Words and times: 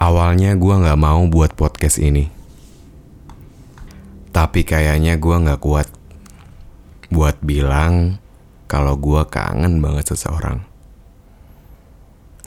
Awalnya 0.00 0.56
gue 0.56 0.74
gak 0.80 0.96
mau 0.96 1.28
buat 1.28 1.52
podcast 1.52 2.00
ini. 2.00 2.32
Tapi 4.32 4.64
kayaknya 4.64 5.20
gue 5.20 5.36
gak 5.44 5.60
kuat 5.60 5.92
buat 7.12 7.36
bilang 7.44 8.16
kalau 8.64 8.96
gue 8.96 9.20
kangen 9.28 9.84
banget 9.84 10.16
seseorang. 10.16 10.64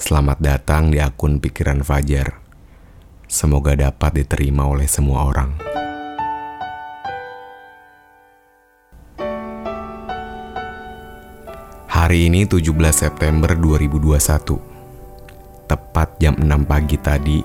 Selamat 0.01 0.41
datang 0.41 0.89
di 0.89 0.97
akun 0.97 1.37
Pikiran 1.37 1.85
Fajar. 1.85 2.41
Semoga 3.29 3.77
dapat 3.77 4.25
diterima 4.25 4.65
oleh 4.65 4.89
semua 4.89 5.29
orang. 5.29 5.53
Hari 11.85 12.33
ini 12.33 12.49
17 12.49 12.65
September 12.89 13.53
2021 13.53 14.72
tepat 15.73 16.21
jam 16.21 16.37
6 16.37 16.69
pagi 16.69 17.01
tadi, 17.01 17.41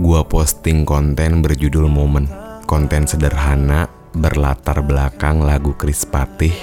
gua 0.00 0.24
posting 0.24 0.88
konten 0.88 1.44
berjudul 1.44 1.84
Momen. 1.84 2.24
Konten 2.64 3.04
sederhana 3.04 3.92
berlatar 4.16 4.80
belakang 4.80 5.44
lagu 5.44 5.76
Chris 5.76 6.08
Patih 6.08 6.56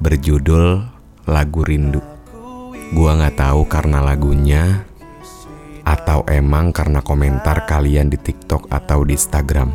berjudul 0.00 0.80
Lagu 1.28 1.60
Rindu. 1.60 2.00
Gua 2.96 3.20
nggak 3.20 3.36
tahu 3.36 3.68
karena 3.68 4.00
lagunya 4.00 4.88
atau 5.84 6.24
emang 6.32 6.72
karena 6.72 7.04
komentar 7.04 7.68
kalian 7.68 8.08
di 8.08 8.16
TikTok 8.16 8.72
atau 8.72 9.04
di 9.04 9.20
Instagram 9.20 9.68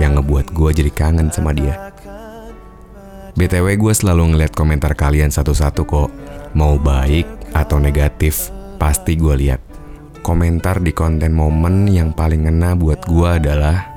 yang 0.00 0.16
ngebuat 0.16 0.56
gue 0.56 0.70
jadi 0.72 0.90
kangen 0.90 1.28
sama 1.30 1.52
dia. 1.52 1.92
BTW 3.36 3.76
gue 3.76 3.92
selalu 3.94 4.34
ngeliat 4.34 4.52
komentar 4.56 4.96
kalian 4.96 5.30
satu-satu 5.30 5.82
kok. 5.86 6.10
Mau 6.52 6.76
baik 6.76 7.54
atau 7.54 7.78
negatif, 7.80 8.50
pasti 8.76 9.16
gue 9.16 9.34
lihat 9.38 9.71
komentar 10.22 10.78
di 10.78 10.94
konten 10.94 11.34
momen 11.34 11.90
yang 11.90 12.14
paling 12.14 12.46
ngena 12.46 12.78
buat 12.78 13.02
gue 13.04 13.28
adalah 13.28 13.92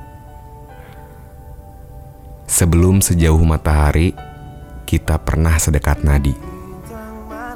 Sebelum 2.45 3.01
sejauh 3.01 3.41
matahari, 3.41 4.15
kita 4.85 5.17
pernah 5.19 5.57
sedekat 5.57 6.05
nadi. 6.05 6.31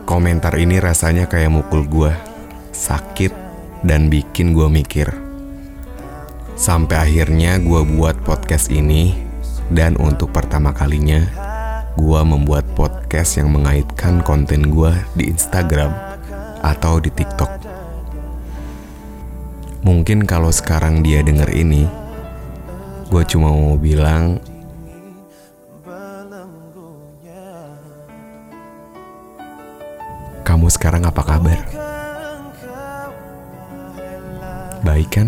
Komentar 0.03 0.57
ini 0.57 0.81
rasanya 0.81 1.29
kayak 1.29 1.53
mukul 1.53 1.85
gue, 1.85 2.11
sakit, 2.73 3.31
dan 3.85 4.09
bikin 4.11 4.51
gue 4.51 4.67
mikir. 4.67 5.07
Sampai 6.59 6.99
akhirnya 6.99 7.61
gue 7.61 7.85
buat 7.95 8.17
podcast 8.25 8.73
ini, 8.73 9.13
dan 9.71 9.95
untuk 9.95 10.33
pertama 10.35 10.75
kalinya, 10.75 11.21
gue 11.95 12.21
membuat 12.25 12.67
podcast 12.73 13.39
yang 13.39 13.53
mengaitkan 13.53 14.25
konten 14.25 14.73
gue 14.73 14.91
di 15.15 15.31
Instagram 15.31 15.93
atau 16.59 16.97
di 16.97 17.13
TikTok. 17.13 17.68
Mungkin 19.79 20.27
kalau 20.27 20.51
sekarang 20.51 20.99
dia 20.99 21.23
denger 21.23 21.47
ini, 21.55 21.87
gue 23.07 23.23
cuma 23.31 23.47
mau 23.47 23.79
bilang, 23.79 24.35
kamu 30.43 30.67
sekarang 30.67 31.07
apa 31.07 31.23
kabar? 31.23 31.59
Baik 34.83 35.09
kan? 35.15 35.27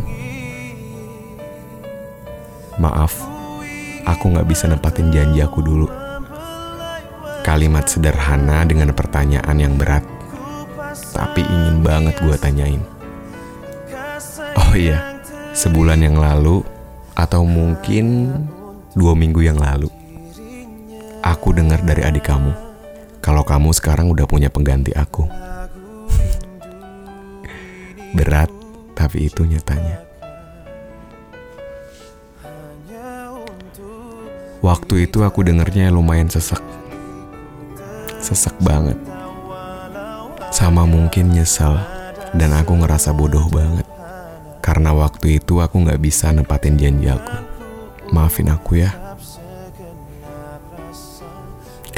Maaf, 2.76 3.24
aku 4.04 4.36
gak 4.36 4.52
bisa 4.52 4.68
nempatin 4.68 5.16
janji 5.16 5.40
aku 5.40 5.64
dulu. 5.64 5.88
Kalimat 7.48 7.88
sederhana 7.88 8.68
dengan 8.68 8.92
pertanyaan 8.92 9.56
yang 9.56 9.80
berat, 9.80 10.04
tapi 11.16 11.40
ingin 11.40 11.80
banget 11.80 12.20
gue 12.20 12.36
tanyain. 12.36 12.91
Oh 14.58 14.74
iya, 14.76 15.20
sebulan 15.56 16.00
yang 16.04 16.18
lalu 16.20 16.64
atau 17.16 17.44
mungkin 17.44 18.32
dua 18.96 19.16
minggu 19.16 19.44
yang 19.44 19.60
lalu, 19.60 19.88
aku 21.24 21.56
dengar 21.56 21.80
dari 21.84 22.02
adik 22.04 22.28
kamu 22.28 22.52
kalau 23.22 23.46
kamu 23.46 23.70
sekarang 23.76 24.10
udah 24.10 24.26
punya 24.26 24.50
pengganti 24.50 24.92
aku. 24.98 25.30
Berat, 28.18 28.50
tapi 28.98 29.30
itu 29.30 29.46
nyatanya. 29.46 30.12
Waktu 34.62 35.10
itu 35.10 35.26
aku 35.26 35.42
dengernya 35.42 35.90
lumayan 35.90 36.30
sesek. 36.30 36.62
Sesek 38.22 38.54
banget. 38.62 38.94
Sama 40.54 40.86
mungkin 40.86 41.34
nyesel 41.34 41.82
dan 42.38 42.54
aku 42.54 42.78
ngerasa 42.78 43.10
bodoh 43.10 43.50
banget. 43.50 43.91
Karena 44.62 44.94
waktu 44.94 45.42
itu 45.42 45.58
aku 45.58 45.82
gak 45.90 45.98
bisa 45.98 46.30
nempatin 46.30 46.78
janji 46.78 47.10
aku. 47.10 47.34
Maafin 48.14 48.54
aku 48.54 48.78
ya. 48.78 48.94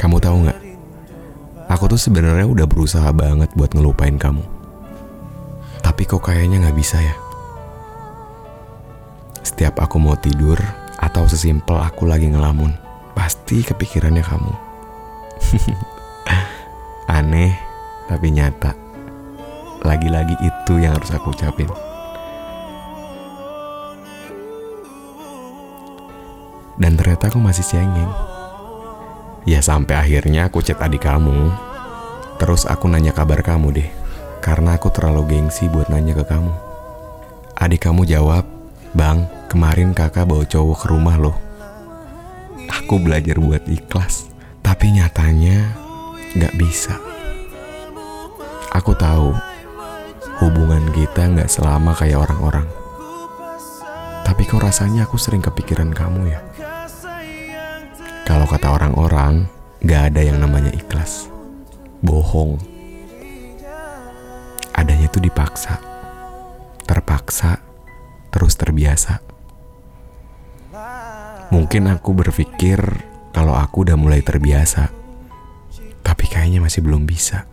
Kamu 0.00 0.16
tahu 0.16 0.48
gak? 0.48 0.58
Aku 1.68 1.88
tuh 1.88 2.00
sebenarnya 2.00 2.48
udah 2.48 2.64
berusaha 2.64 3.08
banget 3.12 3.52
buat 3.52 3.72
ngelupain 3.76 4.16
kamu. 4.16 4.44
Tapi 5.84 6.02
kok 6.08 6.24
kayaknya 6.24 6.64
gak 6.64 6.76
bisa 6.76 6.96
ya. 7.00 7.16
Setiap 9.44 9.78
aku 9.84 10.00
mau 10.00 10.16
tidur 10.16 10.56
atau 10.96 11.28
sesimpel 11.28 11.76
aku 11.76 12.08
lagi 12.08 12.32
ngelamun, 12.32 12.72
pasti 13.12 13.60
kepikirannya 13.60 14.24
kamu. 14.24 14.52
Aneh, 17.16 17.52
tapi 18.08 18.32
nyata. 18.32 18.72
Lagi-lagi 19.84 20.32
itu 20.40 20.80
yang 20.80 20.96
harus 20.96 21.12
aku 21.12 21.36
ucapin. 21.36 21.68
Dan 26.74 26.98
ternyata 26.98 27.30
aku 27.30 27.38
masih 27.38 27.62
cengeng. 27.62 28.10
Ya 29.44 29.60
sampai 29.60 30.00
akhirnya 30.00 30.48
aku 30.48 30.64
chat 30.64 30.80
adik 30.80 31.04
kamu. 31.04 31.52
Terus 32.40 32.66
aku 32.66 32.90
nanya 32.90 33.14
kabar 33.14 33.44
kamu 33.44 33.76
deh. 33.76 33.90
Karena 34.42 34.76
aku 34.76 34.90
terlalu 34.90 35.36
gengsi 35.36 35.70
buat 35.70 35.88
nanya 35.88 36.18
ke 36.18 36.24
kamu. 36.26 36.52
Adik 37.54 37.86
kamu 37.86 38.04
jawab, 38.04 38.44
Bang, 38.94 39.26
kemarin 39.46 39.94
kakak 39.94 40.26
bawa 40.26 40.42
cowok 40.46 40.76
ke 40.84 40.86
rumah 40.90 41.16
loh. 41.18 41.36
Aku 42.70 42.98
belajar 42.98 43.38
buat 43.38 43.62
ikhlas. 43.70 44.28
Tapi 44.64 44.96
nyatanya 44.96 45.76
gak 46.34 46.54
bisa. 46.58 46.98
Aku 48.74 48.96
tahu 48.98 49.30
hubungan 50.42 50.90
kita 50.90 51.30
gak 51.30 51.50
selama 51.52 51.94
kayak 51.94 52.26
orang-orang. 52.26 52.66
Tapi 54.24 54.42
kok 54.48 54.64
rasanya 54.64 55.04
aku 55.04 55.20
sering 55.20 55.44
kepikiran 55.44 55.92
kamu 55.92 56.32
ya? 56.32 56.40
Kalau 58.24 58.48
kata 58.48 58.72
orang-orang, 58.72 59.44
gak 59.84 60.12
ada 60.12 60.20
yang 60.24 60.40
namanya 60.40 60.72
ikhlas. 60.72 61.28
Bohong. 62.00 62.56
Adanya 64.72 65.06
tuh 65.12 65.20
dipaksa. 65.20 65.76
Terpaksa, 66.88 67.60
terus 68.32 68.56
terbiasa. 68.56 69.20
Mungkin 71.52 71.86
aku 71.92 72.10
berpikir 72.16 72.80
kalau 73.30 73.54
aku 73.54 73.84
udah 73.84 73.94
mulai 73.94 74.24
terbiasa. 74.24 74.88
Tapi 76.00 76.24
kayaknya 76.26 76.64
masih 76.64 76.80
belum 76.80 77.04
bisa. 77.04 77.44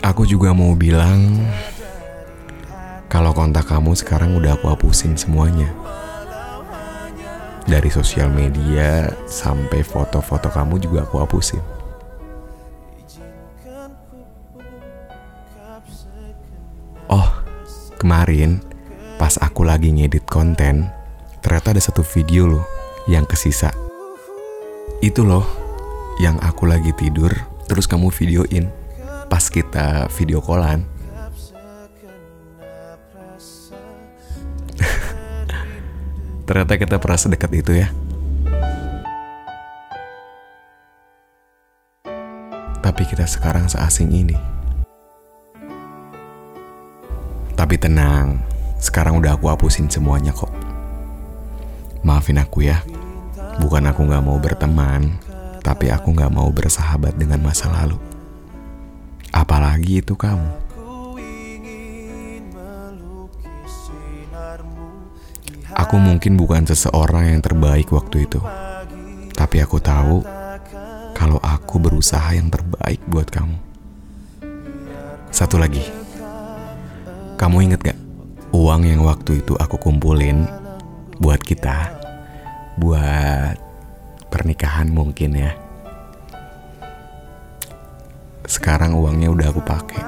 Aku 0.00 0.24
juga 0.24 0.56
mau 0.56 0.72
bilang 0.78 1.44
kalau 3.10 3.34
kontak 3.34 3.68
kamu 3.68 3.92
sekarang 3.98 4.38
udah 4.38 4.56
aku 4.56 4.70
hapusin 4.72 5.18
semuanya. 5.18 5.68
Dari 7.70 7.86
sosial 7.86 8.34
media 8.34 9.06
sampai 9.30 9.86
foto-foto 9.86 10.50
kamu 10.50 10.82
juga 10.82 11.06
aku 11.06 11.22
hapusin. 11.22 11.62
Oh, 17.06 17.30
kemarin 17.94 18.58
pas 19.22 19.38
aku 19.38 19.62
lagi 19.62 19.94
ngedit 19.94 20.26
konten, 20.26 20.90
ternyata 21.46 21.70
ada 21.70 21.78
satu 21.78 22.02
video 22.02 22.50
loh 22.50 22.66
yang 23.06 23.22
kesisa. 23.22 23.70
Itu 24.98 25.22
loh 25.22 25.46
yang 26.18 26.42
aku 26.42 26.66
lagi 26.66 26.90
tidur, 26.98 27.30
terus 27.70 27.86
kamu 27.86 28.10
videoin 28.10 28.66
pas 29.30 29.46
kita 29.46 30.10
video 30.18 30.42
callan. 30.42 30.89
Ternyata 36.50 36.74
kita 36.82 36.98
pernah 36.98 37.14
sedekat 37.14 37.50
itu 37.54 37.78
ya. 37.78 37.94
Tapi 42.82 43.06
kita 43.06 43.22
sekarang 43.22 43.70
seasing 43.70 44.10
ini. 44.10 44.34
Tapi 47.54 47.78
tenang, 47.78 48.42
sekarang 48.82 49.22
udah 49.22 49.38
aku 49.38 49.46
hapusin 49.46 49.86
semuanya 49.86 50.34
kok. 50.34 50.50
Maafin 52.02 52.42
aku 52.42 52.66
ya, 52.66 52.82
bukan 53.62 53.86
aku 53.86 54.10
gak 54.10 54.24
mau 54.26 54.34
berteman, 54.42 55.22
tapi 55.62 55.86
aku 55.94 56.10
gak 56.18 56.34
mau 56.34 56.50
bersahabat 56.50 57.14
dengan 57.14 57.46
masa 57.46 57.70
lalu. 57.70 57.94
Apalagi 59.30 60.02
itu 60.02 60.18
kamu. 60.18 60.69
Aku 65.80 65.96
mungkin 65.96 66.36
bukan 66.36 66.68
seseorang 66.68 67.32
yang 67.32 67.40
terbaik 67.40 67.88
waktu 67.88 68.28
itu. 68.28 68.36
Tapi 69.32 69.64
aku 69.64 69.80
tahu 69.80 70.20
kalau 71.16 71.40
aku 71.40 71.80
berusaha 71.80 72.36
yang 72.36 72.52
terbaik 72.52 73.00
buat 73.08 73.24
kamu. 73.32 73.56
Satu 75.32 75.56
lagi. 75.56 75.80
Kamu 77.40 77.64
inget 77.64 77.80
gak 77.80 77.96
uang 78.52 78.84
yang 78.84 79.00
waktu 79.08 79.40
itu 79.40 79.56
aku 79.56 79.80
kumpulin 79.80 80.44
buat 81.16 81.40
kita? 81.40 81.96
Buat 82.76 83.56
pernikahan 84.28 84.92
mungkin 84.92 85.32
ya. 85.32 85.56
Sekarang 88.44 89.00
uangnya 89.00 89.32
udah 89.32 89.48
aku 89.48 89.64
pakai 89.64 90.04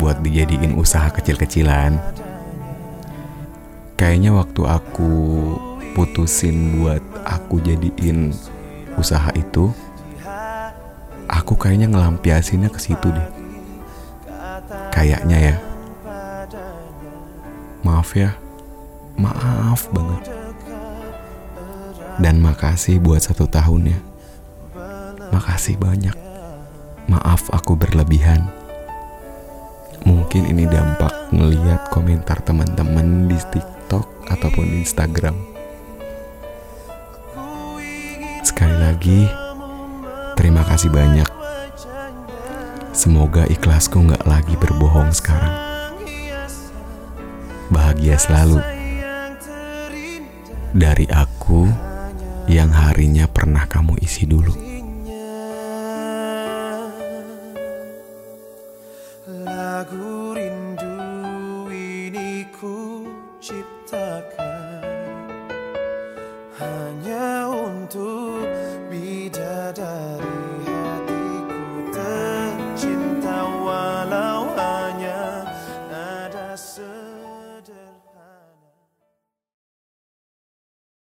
buat 0.00 0.24
dijadiin 0.24 0.72
usaha 0.72 1.12
kecil-kecilan. 1.12 2.00
Kayaknya 3.98 4.30
waktu 4.30 4.62
aku 4.62 5.10
putusin 5.98 6.78
buat 6.78 7.02
aku 7.26 7.58
jadiin 7.58 8.30
usaha 8.94 9.34
itu, 9.34 9.74
aku 11.26 11.58
kayaknya 11.58 11.90
ngelampiasinnya 11.90 12.70
ke 12.70 12.78
situ 12.78 13.10
deh. 13.10 13.28
Kayaknya 14.94 15.38
ya. 15.50 15.56
Maaf 17.82 18.14
ya. 18.14 18.38
Maaf 19.18 19.90
banget. 19.90 20.30
Dan 22.22 22.38
makasih 22.38 23.02
buat 23.02 23.18
satu 23.18 23.50
tahunnya. 23.50 23.98
Makasih 25.34 25.74
banyak. 25.74 26.14
Maaf 27.10 27.50
aku 27.50 27.74
berlebihan. 27.74 28.46
Mungkin 30.28 30.44
ini 30.44 30.68
dampak 30.68 31.32
ngeliat 31.32 31.88
komentar 31.88 32.44
teman-teman 32.44 33.32
di 33.32 33.40
TikTok 33.48 34.28
ataupun 34.28 34.84
Instagram. 34.84 35.32
Sekali 38.44 38.76
lagi, 38.76 39.24
terima 40.36 40.68
kasih 40.68 40.92
banyak. 40.92 41.24
Semoga 42.92 43.48
ikhlasku 43.48 44.04
nggak 44.04 44.28
lagi 44.28 44.52
berbohong 44.60 45.16
sekarang. 45.16 45.56
Bahagia 47.72 48.20
selalu. 48.20 48.60
Dari 50.76 51.08
aku 51.08 51.64
yang 52.52 52.68
harinya 52.68 53.24
pernah 53.24 53.64
kamu 53.64 53.96
isi 54.04 54.28
dulu. 54.28 54.52